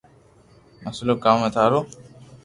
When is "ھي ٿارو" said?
1.43-1.79